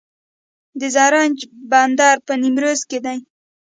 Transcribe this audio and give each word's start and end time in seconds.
د 0.79 0.81
زرنج 0.95 1.37
بندر 1.71 2.15
په 2.27 2.33
نیمروز 2.41 2.81
کې 2.89 2.99
دی 3.05 3.17